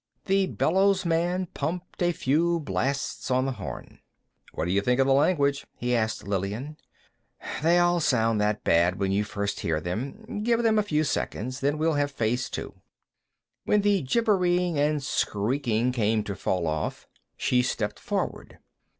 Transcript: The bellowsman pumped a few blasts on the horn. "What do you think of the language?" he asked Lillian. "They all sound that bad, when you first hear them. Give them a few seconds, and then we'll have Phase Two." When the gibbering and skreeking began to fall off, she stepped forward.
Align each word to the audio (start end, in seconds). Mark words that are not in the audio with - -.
The 0.25 0.47
bellowsman 0.47 1.45
pumped 1.53 2.01
a 2.01 2.11
few 2.11 2.59
blasts 2.59 3.29
on 3.29 3.45
the 3.45 3.51
horn. 3.51 3.99
"What 4.51 4.65
do 4.65 4.71
you 4.71 4.81
think 4.81 4.99
of 4.99 5.05
the 5.05 5.13
language?" 5.13 5.67
he 5.77 5.95
asked 5.95 6.27
Lillian. 6.27 6.77
"They 7.61 7.77
all 7.77 7.99
sound 7.99 8.41
that 8.41 8.63
bad, 8.63 8.97
when 8.97 9.11
you 9.11 9.23
first 9.23 9.59
hear 9.59 9.79
them. 9.79 10.41
Give 10.41 10.63
them 10.63 10.79
a 10.79 10.89
few 10.89 11.03
seconds, 11.03 11.61
and 11.61 11.73
then 11.73 11.77
we'll 11.77 11.93
have 12.01 12.09
Phase 12.09 12.49
Two." 12.49 12.81
When 13.65 13.81
the 13.81 14.01
gibbering 14.01 14.79
and 14.79 15.03
skreeking 15.03 15.91
began 15.91 16.23
to 16.23 16.35
fall 16.35 16.65
off, 16.65 17.05
she 17.37 17.61
stepped 17.61 17.99
forward. 17.99 18.57